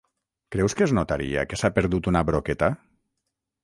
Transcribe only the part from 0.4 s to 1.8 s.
Creus que es notaria que s'ha